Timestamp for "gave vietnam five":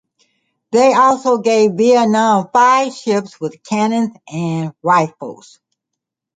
1.43-2.91